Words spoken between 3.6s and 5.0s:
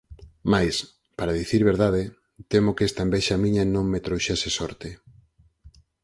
non me trouxese sorte.